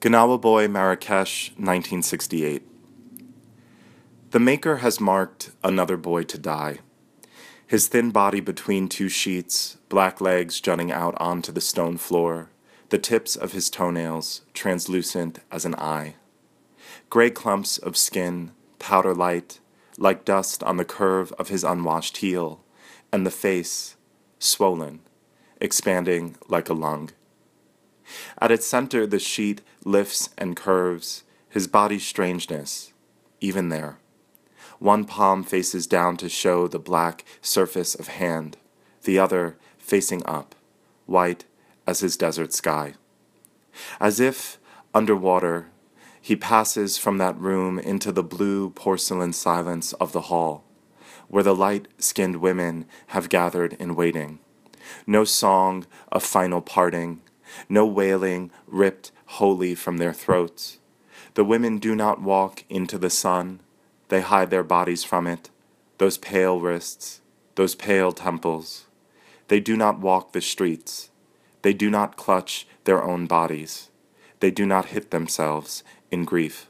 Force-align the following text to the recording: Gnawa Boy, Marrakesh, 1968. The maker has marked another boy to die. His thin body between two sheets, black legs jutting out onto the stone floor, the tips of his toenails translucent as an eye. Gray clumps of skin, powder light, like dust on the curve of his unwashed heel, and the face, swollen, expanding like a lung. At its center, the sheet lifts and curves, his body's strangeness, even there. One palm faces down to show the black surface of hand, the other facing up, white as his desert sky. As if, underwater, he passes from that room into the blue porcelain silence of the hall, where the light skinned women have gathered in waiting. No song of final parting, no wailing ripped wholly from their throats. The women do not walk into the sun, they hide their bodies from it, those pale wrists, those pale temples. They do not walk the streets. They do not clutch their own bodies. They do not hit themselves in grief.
Gnawa 0.00 0.38
Boy, 0.38 0.68
Marrakesh, 0.68 1.52
1968. 1.52 2.62
The 4.30 4.38
maker 4.38 4.76
has 4.76 5.00
marked 5.00 5.52
another 5.64 5.96
boy 5.96 6.24
to 6.24 6.36
die. 6.36 6.80
His 7.66 7.88
thin 7.88 8.10
body 8.10 8.40
between 8.40 8.90
two 8.90 9.08
sheets, 9.08 9.78
black 9.88 10.20
legs 10.20 10.60
jutting 10.60 10.92
out 10.92 11.14
onto 11.18 11.50
the 11.50 11.62
stone 11.62 11.96
floor, 11.96 12.50
the 12.90 12.98
tips 12.98 13.36
of 13.36 13.52
his 13.52 13.70
toenails 13.70 14.42
translucent 14.52 15.38
as 15.50 15.64
an 15.64 15.74
eye. 15.76 16.16
Gray 17.08 17.30
clumps 17.30 17.78
of 17.78 17.96
skin, 17.96 18.52
powder 18.78 19.14
light, 19.14 19.60
like 19.96 20.26
dust 20.26 20.62
on 20.62 20.76
the 20.76 20.84
curve 20.84 21.32
of 21.38 21.48
his 21.48 21.64
unwashed 21.64 22.18
heel, 22.18 22.62
and 23.10 23.24
the 23.24 23.30
face, 23.30 23.96
swollen, 24.38 25.00
expanding 25.58 26.36
like 26.48 26.68
a 26.68 26.74
lung. 26.74 27.12
At 28.40 28.50
its 28.50 28.66
center, 28.66 29.06
the 29.06 29.18
sheet 29.18 29.62
lifts 29.84 30.30
and 30.38 30.56
curves, 30.56 31.24
his 31.48 31.66
body's 31.66 32.06
strangeness, 32.06 32.92
even 33.40 33.68
there. 33.68 33.98
One 34.78 35.04
palm 35.04 35.42
faces 35.42 35.86
down 35.86 36.16
to 36.18 36.28
show 36.28 36.68
the 36.68 36.78
black 36.78 37.24
surface 37.40 37.94
of 37.94 38.08
hand, 38.08 38.56
the 39.04 39.18
other 39.18 39.56
facing 39.78 40.24
up, 40.26 40.54
white 41.06 41.44
as 41.86 42.00
his 42.00 42.16
desert 42.16 42.52
sky. 42.52 42.94
As 44.00 44.20
if, 44.20 44.58
underwater, 44.94 45.68
he 46.20 46.36
passes 46.36 46.98
from 46.98 47.18
that 47.18 47.38
room 47.38 47.78
into 47.78 48.10
the 48.10 48.22
blue 48.22 48.70
porcelain 48.70 49.32
silence 49.32 49.92
of 49.94 50.12
the 50.12 50.22
hall, 50.22 50.64
where 51.28 51.44
the 51.44 51.54
light 51.54 51.88
skinned 51.98 52.36
women 52.36 52.84
have 53.08 53.28
gathered 53.28 53.74
in 53.74 53.94
waiting. 53.94 54.40
No 55.06 55.24
song 55.24 55.86
of 56.10 56.22
final 56.22 56.60
parting, 56.60 57.20
no 57.68 57.86
wailing 57.86 58.50
ripped 58.66 59.12
wholly 59.26 59.74
from 59.74 59.98
their 59.98 60.12
throats. 60.12 60.78
The 61.34 61.44
women 61.44 61.78
do 61.78 61.94
not 61.94 62.22
walk 62.22 62.64
into 62.68 62.98
the 62.98 63.10
sun, 63.10 63.60
they 64.08 64.20
hide 64.20 64.50
their 64.50 64.62
bodies 64.62 65.04
from 65.04 65.26
it, 65.26 65.50
those 65.98 66.18
pale 66.18 66.60
wrists, 66.60 67.20
those 67.56 67.74
pale 67.74 68.12
temples. 68.12 68.86
They 69.48 69.60
do 69.60 69.76
not 69.76 70.00
walk 70.00 70.32
the 70.32 70.40
streets. 70.40 71.10
They 71.62 71.72
do 71.72 71.90
not 71.90 72.16
clutch 72.16 72.66
their 72.84 73.02
own 73.02 73.26
bodies. 73.26 73.90
They 74.40 74.50
do 74.50 74.66
not 74.66 74.86
hit 74.86 75.10
themselves 75.10 75.82
in 76.10 76.24
grief. 76.24 76.68